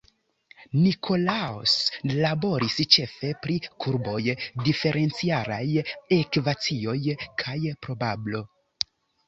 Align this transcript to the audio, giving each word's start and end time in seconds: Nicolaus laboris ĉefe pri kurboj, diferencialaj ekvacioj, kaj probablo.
Nicolaus 0.83 1.73
laboris 2.23 2.77
ĉefe 2.95 3.31
pri 3.45 3.59
kurboj, 3.85 4.17
diferencialaj 4.65 5.63
ekvacioj, 6.19 6.99
kaj 7.45 7.57
probablo. 7.87 8.47